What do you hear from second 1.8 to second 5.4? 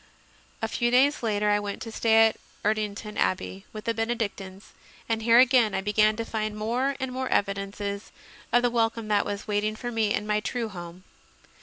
to stay at Erdington Abbey, with the Benedictines, and here